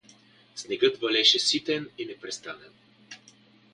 Снегът 0.55 0.97
валеше 0.97 1.39
ситен 1.39 1.89
и 1.97 2.05
непрестанен. 2.05 2.73